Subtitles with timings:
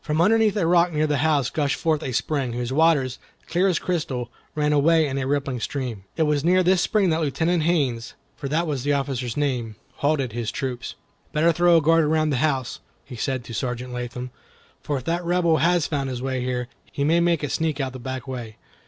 [0.00, 3.80] From underneath a rock near the house gushed forth a spring, whose waters, clear as
[3.80, 6.04] crystal, ran away in a rippling stream.
[6.16, 10.34] It was near this spring that Lieutenant Haines, for that was the officer's name, halted
[10.34, 10.94] his troops.
[11.32, 14.30] "Better throw a guard around the house," he said to Sergeant Latham,
[14.84, 17.92] "for if that Rebel has found his way here, he may make a sneak out
[17.92, 18.58] the back way.